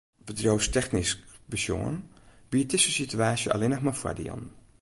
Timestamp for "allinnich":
3.55-3.83